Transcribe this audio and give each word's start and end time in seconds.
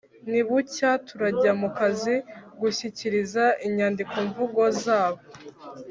Ni 0.31 0.41
bucya 0.47 0.91
turajya 1.07 1.51
mu 1.61 1.69
kazi 1.77 2.15
gushyikiriza 2.59 3.43
inyandikomvugo 3.67 4.61
zabo 4.83 5.21